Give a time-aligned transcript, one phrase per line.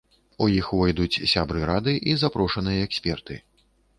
[0.45, 3.41] У іх увойдуць сябры рады і запрошаныя эксперты.